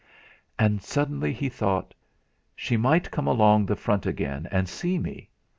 [0.57, 1.93] And suddenly he thought:
[2.55, 5.29] 'She might come along the front again and see me!'